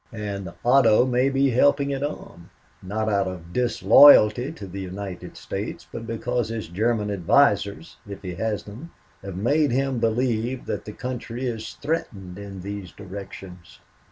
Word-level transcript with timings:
And 0.13 0.51
Otto 0.65 1.05
may 1.05 1.29
be 1.29 1.51
helping 1.51 1.91
it 1.91 2.01
on, 2.01 2.49
not 2.81 3.07
out 3.07 3.27
of 3.27 3.53
disloyalty 3.53 4.51
to 4.53 4.65
the 4.65 4.81
United 4.81 5.37
States 5.37 5.85
but 5.93 6.07
because 6.07 6.49
his 6.49 6.67
German 6.67 7.11
advisers 7.11 7.97
if 8.09 8.23
he 8.23 8.33
has 8.33 8.63
them 8.63 8.89
have 9.21 9.37
made 9.37 9.69
him 9.69 9.99
believe 9.99 10.65
that 10.65 10.85
the 10.85 10.93
country 10.93 11.45
is 11.45 11.73
threatened 11.75 12.39
in 12.39 12.61
these 12.61 12.91
directions. 12.91 13.79